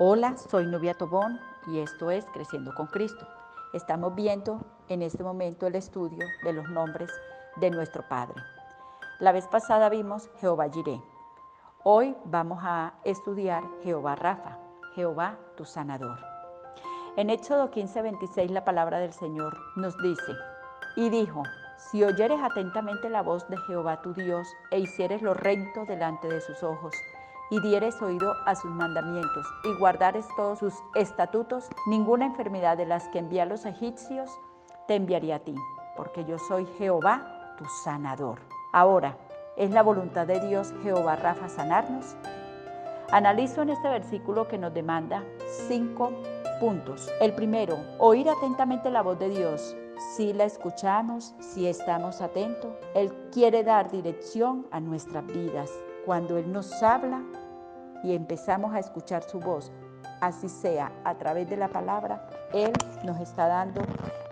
[0.00, 3.26] Hola, soy Nubia Tobón y esto es Creciendo con Cristo.
[3.72, 7.10] Estamos viendo en este momento el estudio de los nombres
[7.56, 8.40] de nuestro Padre.
[9.18, 11.02] La vez pasada vimos Jehová Jireh.
[11.82, 14.56] Hoy vamos a estudiar Jehová Rafa,
[14.94, 16.20] Jehová tu sanador.
[17.16, 20.32] En Éxodo 15, 26 la palabra del Señor nos dice,
[20.94, 21.42] y dijo,
[21.76, 26.40] si oyeres atentamente la voz de Jehová tu Dios e hicieres lo recto delante de
[26.40, 26.94] sus ojos,
[27.50, 33.08] y dieres oído a sus mandamientos y guardares todos sus estatutos, ninguna enfermedad de las
[33.08, 34.30] que envía los egipcios
[34.86, 35.54] te enviaría a ti,
[35.96, 38.40] porque yo soy Jehová, tu sanador.
[38.72, 39.16] Ahora,
[39.56, 42.16] ¿es la voluntad de Dios Jehová Rafa sanarnos?
[43.10, 45.24] Analizo en este versículo que nos demanda
[45.66, 46.12] cinco
[46.60, 47.10] puntos.
[47.20, 49.76] El primero, oír atentamente la voz de Dios.
[50.14, 55.70] Si la escuchamos, si estamos atentos, Él quiere dar dirección a nuestras vidas.
[56.04, 57.22] Cuando Él nos habla,
[58.02, 59.72] y empezamos a escuchar su voz,
[60.20, 62.72] así sea a través de la palabra, Él
[63.04, 63.82] nos está dando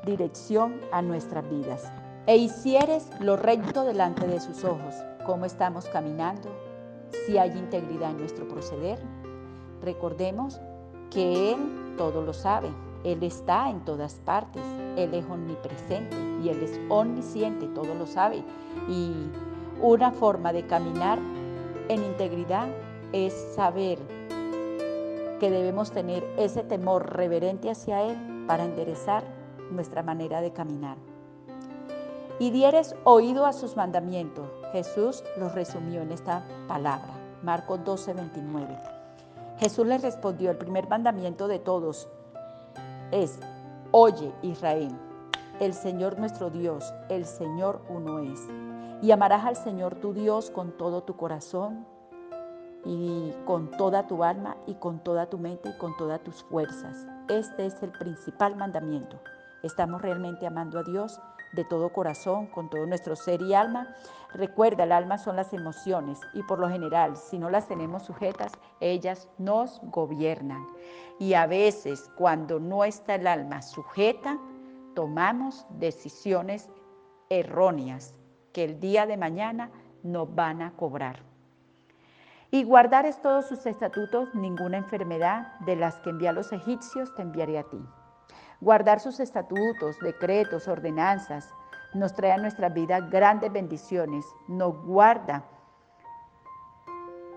[0.04, 1.90] dirección a nuestras vidas.
[2.26, 6.48] E hicieres lo recto delante de sus ojos, cómo estamos caminando,
[7.26, 8.98] si hay integridad en nuestro proceder.
[9.82, 10.60] Recordemos
[11.10, 12.68] que Él todo lo sabe,
[13.04, 14.62] Él está en todas partes,
[14.96, 18.42] Él es omnipresente y Él es omnisciente, todo lo sabe.
[18.88, 19.12] Y
[19.80, 21.18] una forma de caminar
[21.88, 22.66] en integridad
[23.12, 23.98] es saber
[25.40, 29.24] que debemos tener ese temor reverente hacia Él para enderezar
[29.70, 30.96] nuestra manera de caminar.
[32.38, 34.48] Y dieres oído a sus mandamientos.
[34.72, 38.78] Jesús los resumió en esta palabra, Marcos 12, 29.
[39.58, 42.08] Jesús les respondió, el primer mandamiento de todos
[43.10, 43.38] es,
[43.90, 44.94] oye Israel,
[45.60, 48.40] el Señor nuestro Dios, el Señor uno es.
[49.02, 51.86] Y amarás al Señor tu Dios con todo tu corazón,
[52.86, 57.06] y con toda tu alma y con toda tu mente y con todas tus fuerzas.
[57.28, 59.20] Este es el principal mandamiento.
[59.64, 61.20] Estamos realmente amando a Dios
[61.52, 63.92] de todo corazón, con todo nuestro ser y alma.
[64.32, 68.52] Recuerda, el alma son las emociones y por lo general, si no las tenemos sujetas,
[68.78, 70.64] ellas nos gobiernan.
[71.18, 74.38] Y a veces, cuando no está el alma sujeta,
[74.94, 76.68] tomamos decisiones
[77.30, 78.14] erróneas
[78.52, 79.70] que el día de mañana
[80.04, 81.25] nos van a cobrar.
[82.50, 87.22] Y guardares todos sus estatutos, ninguna enfermedad de las que envía a los egipcios te
[87.22, 87.84] enviaré a ti.
[88.60, 91.52] Guardar sus estatutos, decretos, ordenanzas,
[91.94, 95.44] nos trae a nuestra vida grandes bendiciones, nos guarda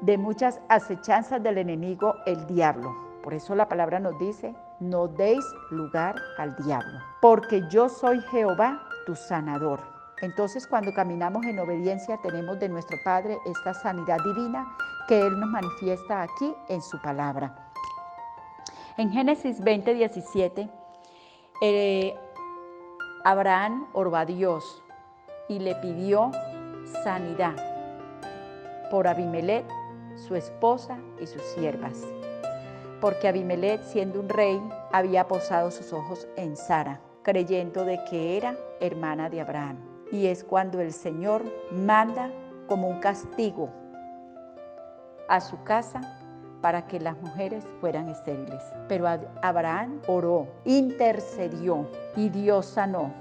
[0.02, 2.96] de muchas acechanzas del enemigo, el diablo.
[3.24, 8.82] Por eso la palabra nos dice, no deis lugar al diablo, porque yo soy Jehová,
[9.06, 9.82] tu sanador.
[10.22, 14.68] Entonces cuando caminamos en obediencia tenemos de nuestro Padre esta sanidad divina
[15.10, 17.74] que Él nos manifiesta aquí en su palabra.
[18.96, 20.70] En Génesis 20, 17,
[21.64, 22.16] eh,
[23.24, 24.84] Abraham oró a Dios
[25.48, 26.30] y le pidió
[27.04, 27.56] sanidad
[28.92, 29.66] por Abimelech,
[30.28, 32.06] su esposa y sus siervas.
[33.02, 34.62] Porque Abimelech, siendo un rey,
[34.92, 39.80] había posado sus ojos en Sara, creyendo de que era hermana de Abraham.
[40.12, 42.30] Y es cuando el Señor manda
[42.68, 43.72] como un castigo
[45.30, 46.02] a su casa
[46.62, 48.62] para que las mujeres fueran estériles.
[48.90, 49.08] Pero
[49.42, 53.14] Abraham oró, intercedió y Dios sanó.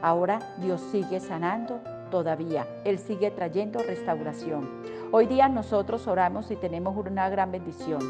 [0.00, 1.80] Ahora Dios sigue sanando
[2.10, 2.66] todavía.
[2.84, 4.68] Él sigue trayendo restauración.
[5.10, 8.00] Hoy día nosotros oramos y tenemos una gran bendición.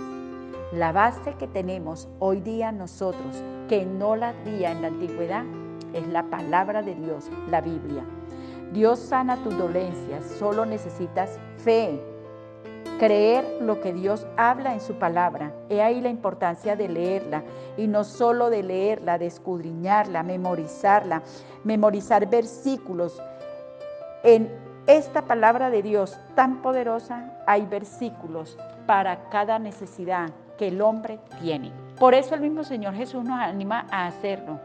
[0.72, 5.44] La base que tenemos hoy día nosotros, que no la había en la antigüedad,
[5.92, 8.02] es la palabra de Dios, la Biblia.
[8.72, 12.00] Dios sana tus dolencias, solo necesitas fe,
[12.98, 15.52] creer lo que Dios habla en su palabra.
[15.68, 17.42] He ahí la importancia de leerla
[17.76, 21.22] y no solo de leerla, de escudriñarla, memorizarla,
[21.64, 23.20] memorizar versículos.
[24.22, 24.50] En
[24.86, 31.72] esta palabra de Dios tan poderosa hay versículos para cada necesidad que el hombre tiene.
[31.98, 34.60] Por eso el mismo Señor Jesús nos anima a hacerlo,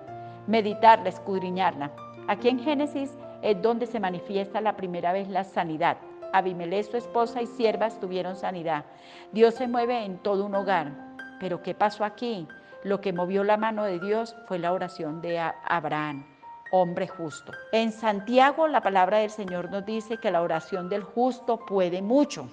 [0.48, 1.92] meditarla, escudriñarla.
[2.28, 3.12] Aquí en Génesis
[3.42, 5.98] es donde se manifiesta la primera vez la sanidad.
[6.34, 8.86] Abimelech, su esposa y siervas tuvieron sanidad.
[9.32, 10.92] Dios se mueve en todo un hogar.
[11.40, 12.48] Pero ¿qué pasó aquí?
[12.84, 16.26] Lo que movió la mano de Dios fue la oración de Abraham,
[16.72, 17.52] hombre justo.
[17.72, 22.48] En Santiago la palabra del Señor nos dice que la oración del justo puede mucho.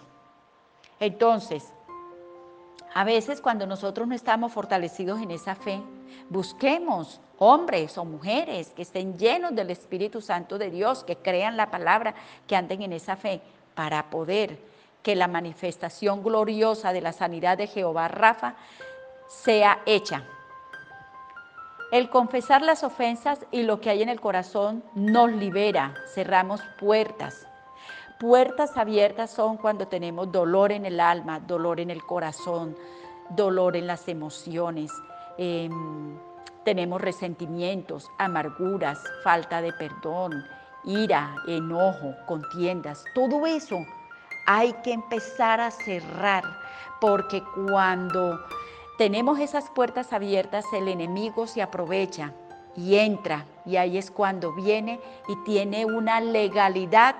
[0.99, 1.73] Entonces,
[2.95, 5.81] a veces cuando nosotros no estamos fortalecidos en esa fe,
[6.31, 11.71] busquemos hombres o mujeres que estén llenos del Espíritu Santo de Dios, que crean la
[11.71, 12.15] palabra,
[12.47, 13.43] que anden en esa fe
[13.77, 14.59] para poder
[15.05, 18.57] que la manifestación gloriosa de la sanidad de Jehová Rafa
[19.29, 20.25] sea hecha.
[21.93, 27.47] El confesar las ofensas y lo que hay en el corazón nos libera, cerramos puertas.
[28.19, 32.77] Puertas abiertas son cuando tenemos dolor en el alma, dolor en el corazón,
[33.31, 34.91] dolor en las emociones.
[35.39, 36.19] Em,
[36.65, 40.45] tenemos resentimientos, amarguras, falta de perdón,
[40.87, 43.05] ira, enojo, contiendas.
[43.15, 43.85] Todo eso
[44.47, 46.45] hay que empezar a cerrar
[47.01, 48.41] porque cuando
[48.97, 52.33] tenemos esas puertas abiertas, el enemigo se aprovecha
[52.77, 57.17] y entra y ahí es cuando viene y tiene una legalidad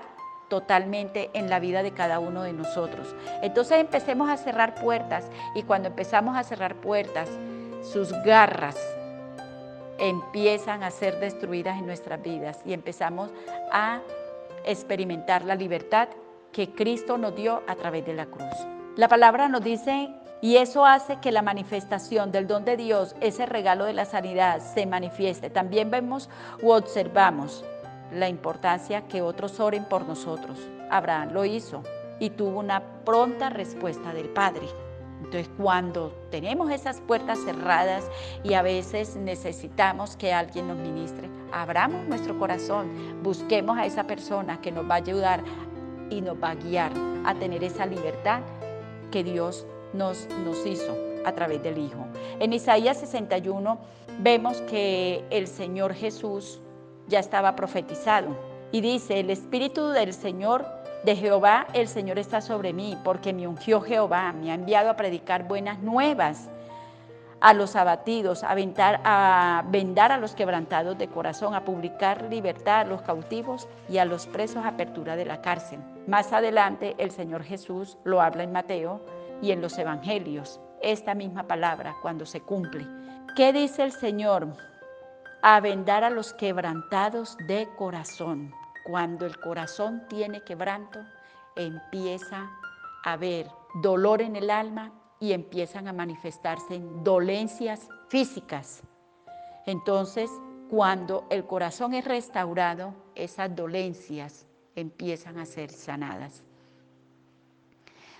[0.47, 3.13] totalmente en la vida de cada uno de nosotros.
[3.41, 7.29] Entonces empecemos a cerrar puertas y cuando empezamos a cerrar puertas,
[7.83, 8.77] sus garras
[9.99, 13.31] empiezan a ser destruidas en nuestras vidas y empezamos
[13.71, 14.01] a
[14.65, 16.09] experimentar la libertad
[16.51, 18.53] que Cristo nos dio a través de la cruz.
[18.95, 20.09] La palabra nos dice,
[20.41, 24.59] y eso hace que la manifestación del don de Dios, ese regalo de la sanidad,
[24.59, 25.49] se manifieste.
[25.49, 26.29] También vemos
[26.61, 27.65] u observamos
[28.11, 30.59] la importancia que otros oren por nosotros.
[30.89, 31.83] Abraham lo hizo
[32.19, 34.67] y tuvo una pronta respuesta del Padre.
[35.23, 38.09] Entonces, cuando tenemos esas puertas cerradas
[38.43, 42.87] y a veces necesitamos que alguien nos ministre, abramos nuestro corazón,
[43.23, 45.43] busquemos a esa persona que nos va a ayudar
[46.09, 46.91] y nos va a guiar
[47.25, 48.41] a tener esa libertad
[49.11, 52.05] que Dios nos, nos hizo a través del Hijo.
[52.39, 53.77] En Isaías 61
[54.19, 56.61] vemos que el Señor Jesús
[57.07, 58.35] ya estaba profetizado
[58.71, 60.65] y dice, el Espíritu del Señor
[61.03, 64.95] de Jehová, el Señor está sobre mí, porque me ungió Jehová, me ha enviado a
[64.95, 66.49] predicar buenas nuevas
[67.39, 68.55] a los abatidos, a,
[69.03, 74.05] a vendar a los quebrantados de corazón, a publicar libertad a los cautivos y a
[74.05, 75.79] los presos apertura de la cárcel.
[76.07, 79.01] Más adelante el Señor Jesús lo habla en Mateo
[79.41, 82.87] y en los evangelios, esta misma palabra cuando se cumple.
[83.35, 84.47] ¿Qué dice el Señor?
[85.43, 88.51] A vendar a los quebrantados de corazón.
[88.87, 91.01] Cuando el corazón tiene quebranto,
[91.57, 92.49] empieza
[93.03, 93.49] a haber
[93.81, 98.83] dolor en el alma y empiezan a manifestarse en dolencias físicas.
[99.65, 100.31] Entonces,
[100.69, 106.41] cuando el corazón es restaurado, esas dolencias empiezan a ser sanadas.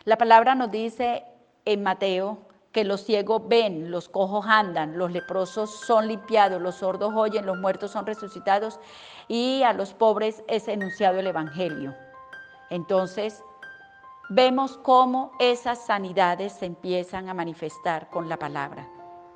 [0.04, 1.24] La palabra nos dice
[1.64, 2.40] en Mateo
[2.78, 7.58] que los ciegos ven, los cojos andan, los leprosos son limpiados, los sordos oyen, los
[7.58, 8.80] muertos son resucitados
[9.28, 11.96] y a los pobres es enunciado el Evangelio.
[12.70, 13.44] Entonces,
[14.30, 18.88] vemos cómo esas sanidades se empiezan a manifestar con la palabra.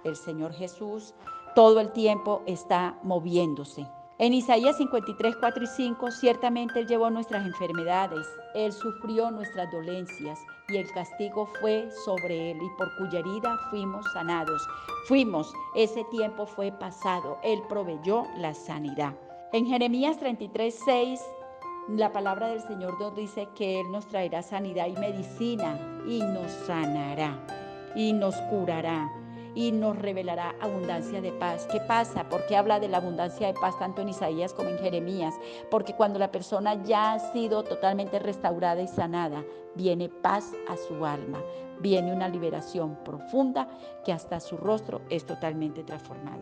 [0.04, 1.16] El Señor Jesús
[1.56, 3.88] todo el tiempo está moviéndose.
[4.22, 10.38] En Isaías 53, 4 y 5, ciertamente Él llevó nuestras enfermedades, Él sufrió nuestras dolencias
[10.70, 14.62] y el castigo fue sobre Él y por cuya herida fuimos sanados.
[15.08, 19.16] Fuimos, ese tiempo fue pasado, Él proveyó la sanidad.
[19.54, 21.20] En Jeremías 33, 6
[21.88, 26.52] la palabra del Señor nos dice que Él nos traerá sanidad y medicina y nos
[26.68, 27.40] sanará
[27.96, 29.10] y nos curará
[29.56, 31.68] y nos revelará abundancia de paz.
[31.72, 32.28] ¿Qué pasa?
[32.30, 35.36] Porque habla de la abundancia de paz tanto en Isaías como en Jeremías.
[35.70, 39.44] Porque cuando la persona ya ha sido totalmente restaurada y sanada,
[39.76, 41.42] viene paz a su alma,
[41.80, 43.68] viene una liberación profunda
[44.06, 46.42] que hasta su rostro es totalmente transformado.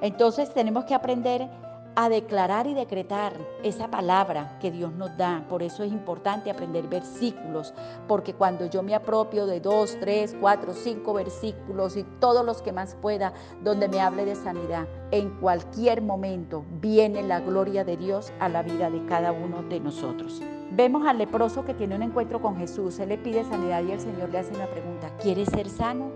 [0.00, 1.48] Entonces tenemos que aprender
[1.94, 5.44] a declarar y decretar esa palabra que Dios nos da.
[5.48, 7.74] Por eso es importante aprender versículos,
[8.08, 12.72] porque cuando yo me apropio de dos, tres, cuatro, cinco versículos y todos los que
[12.72, 13.32] más pueda,
[13.62, 18.62] donde me hable de sanidad, en cualquier momento viene la gloria de Dios a la
[18.62, 20.40] vida de cada uno de nosotros.
[20.70, 24.00] Vemos al leproso que tiene un encuentro con Jesús, él le pide sanidad y el
[24.00, 26.10] Señor le hace una pregunta, ¿quieres ser sano?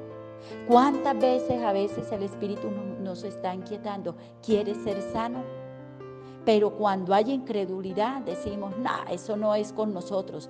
[0.66, 4.16] ¿Cuántas veces a veces el Espíritu nos está inquietando?
[4.42, 5.65] ¿Quieres ser sano?
[6.46, 10.48] Pero cuando hay incredulidad decimos, no, eso no es con nosotros.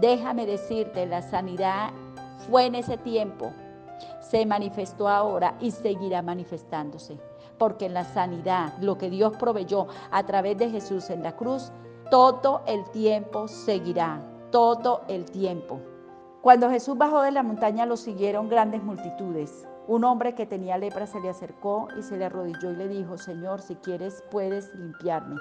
[0.00, 1.92] Déjame decirte, la sanidad
[2.48, 3.52] fue en ese tiempo,
[4.20, 7.16] se manifestó ahora y seguirá manifestándose.
[7.58, 11.70] Porque en la sanidad, lo que Dios proveyó a través de Jesús en la cruz,
[12.10, 14.20] todo el tiempo seguirá,
[14.50, 15.78] todo el tiempo.
[16.42, 19.68] Cuando Jesús bajó de la montaña lo siguieron grandes multitudes.
[19.90, 23.18] Un hombre que tenía lepra se le acercó y se le arrodilló y le dijo,
[23.18, 25.34] Señor, si quieres puedes limpiarme.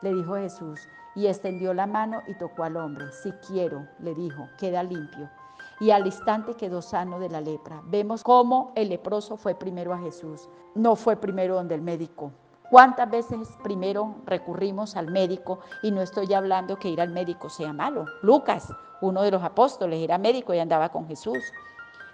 [0.00, 0.80] Le dijo Jesús
[1.14, 3.04] y extendió la mano y tocó al hombre.
[3.12, 5.30] Si quiero, le dijo, queda limpio.
[5.78, 7.80] Y al instante quedó sano de la lepra.
[7.84, 12.32] Vemos cómo el leproso fue primero a Jesús, no fue primero donde el médico.
[12.72, 15.60] ¿Cuántas veces primero recurrimos al médico?
[15.84, 18.06] Y no estoy hablando que ir al médico sea malo.
[18.22, 18.66] Lucas,
[19.00, 21.38] uno de los apóstoles, era médico y andaba con Jesús.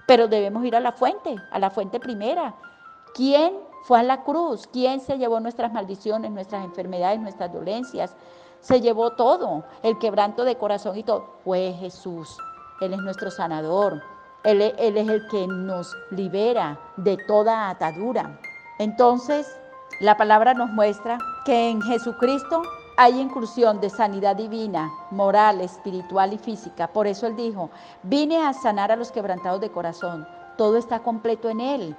[0.09, 2.55] Pero debemos ir a la fuente, a la fuente primera.
[3.15, 4.67] ¿Quién fue a la cruz?
[4.73, 8.17] ¿Quién se llevó nuestras maldiciones, nuestras enfermedades, nuestras dolencias?
[8.61, 11.35] Se llevó todo, el quebranto de corazón y todo.
[11.45, 12.39] Fue Jesús.
[12.81, 14.03] Él es nuestro sanador.
[14.45, 18.41] Él es el que nos libera de toda atadura.
[18.79, 19.61] Entonces,
[20.01, 22.63] la palabra nos muestra que en Jesucristo
[23.01, 26.89] hay inclusión de sanidad divina, moral, espiritual y física.
[26.89, 27.71] Por eso Él dijo,
[28.03, 30.27] vine a sanar a los quebrantados de corazón.
[30.57, 31.97] Todo está completo en Él.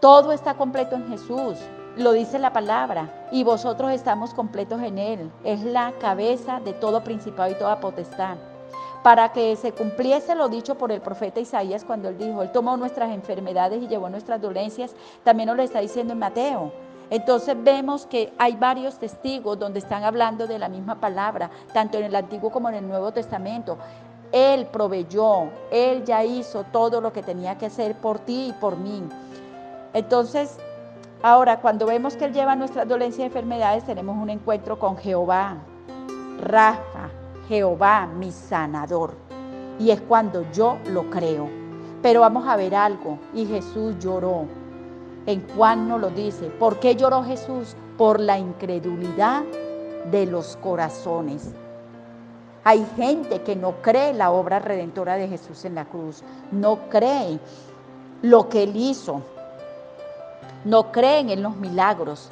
[0.00, 1.58] Todo está completo en Jesús.
[1.98, 3.28] Lo dice la palabra.
[3.30, 5.30] Y vosotros estamos completos en Él.
[5.44, 8.38] Es la cabeza de todo principado y toda potestad.
[9.02, 12.78] Para que se cumpliese lo dicho por el profeta Isaías cuando él dijo, Él tomó
[12.78, 16.72] nuestras enfermedades y llevó nuestras dolencias, también nos lo está diciendo en Mateo.
[17.10, 22.04] Entonces vemos que hay varios testigos donde están hablando de la misma palabra, tanto en
[22.04, 23.76] el Antiguo como en el Nuevo Testamento.
[24.30, 28.76] Él proveyó, Él ya hizo todo lo que tenía que hacer por ti y por
[28.76, 29.02] mí.
[29.92, 30.56] Entonces,
[31.20, 35.56] ahora cuando vemos que Él lleva nuestras dolencias y enfermedades, tenemos un encuentro con Jehová,
[36.40, 37.10] Rafa,
[37.48, 39.14] Jehová, mi sanador.
[39.80, 41.48] Y es cuando yo lo creo.
[42.02, 44.46] Pero vamos a ver algo, y Jesús lloró
[45.26, 46.46] en Juan lo dice.
[46.46, 47.76] ¿Por qué lloró Jesús?
[47.96, 49.42] Por la incredulidad
[50.10, 51.50] de los corazones.
[52.64, 57.40] Hay gente que no cree la obra redentora de Jesús en la cruz, no cree
[58.22, 59.22] lo que él hizo,
[60.64, 62.30] no creen en los milagros.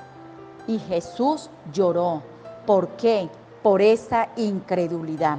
[0.66, 2.23] Y Jesús lloró.
[2.66, 3.30] ¿Por qué?
[3.62, 5.38] Por esa incredulidad.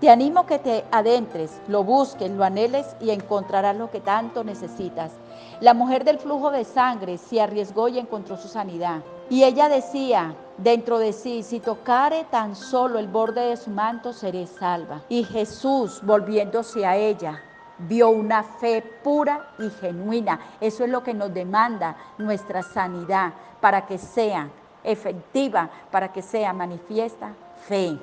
[0.00, 5.12] Te animo que te adentres, lo busques, lo anheles y encontrarás lo que tanto necesitas.
[5.60, 9.02] La mujer del flujo de sangre se arriesgó y encontró su sanidad.
[9.30, 14.12] Y ella decía dentro de sí, si tocare tan solo el borde de su manto,
[14.12, 15.02] seré salva.
[15.08, 17.40] Y Jesús, volviéndose a ella,
[17.78, 20.40] vio una fe pura y genuina.
[20.60, 24.48] Eso es lo que nos demanda nuestra sanidad para que sea
[24.82, 27.32] efectiva, para que sea manifiesta
[27.66, 27.98] fe.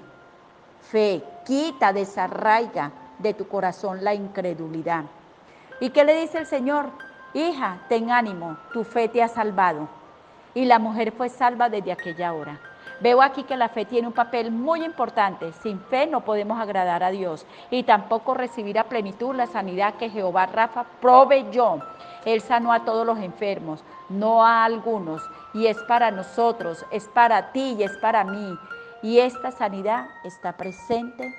[0.81, 5.05] Fe, quita, desarraiga de tu corazón la incredulidad.
[5.79, 6.89] ¿Y qué le dice el Señor?
[7.33, 9.87] Hija, ten ánimo, tu fe te ha salvado.
[10.53, 12.59] Y la mujer fue salva desde aquella hora.
[13.01, 15.51] Veo aquí que la fe tiene un papel muy importante.
[15.63, 20.09] Sin fe no podemos agradar a Dios y tampoco recibir a plenitud la sanidad que
[20.09, 21.79] Jehová Rafa proveyó.
[22.25, 25.23] Él sanó a todos los enfermos, no a algunos.
[25.53, 28.55] Y es para nosotros, es para ti y es para mí.
[29.01, 31.33] Y esta sanidad está presente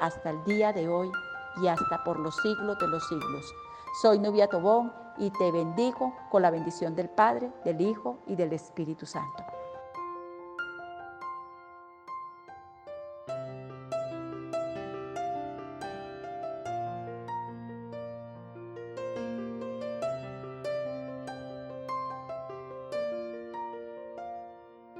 [0.00, 1.12] hasta el día de hoy
[1.62, 3.54] y hasta por los siglos de los siglos.
[3.92, 8.52] Soy Nubia Tobón y te bendigo con la bendición del Padre, del Hijo y del
[8.52, 9.49] Espíritu Santo.